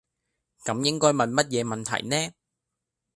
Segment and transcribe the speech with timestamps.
[0.63, 2.33] 咁應該問乜嘢問題呢?